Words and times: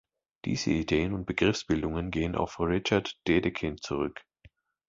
Diese 0.45 0.71
Ideen 0.71 1.13
und 1.13 1.27
Begriffsbildungen 1.27 2.09
gehen 2.09 2.33
auf 2.35 2.59
Richard 2.59 3.19
Dedekind 3.27 3.83
zurück. 3.83 4.25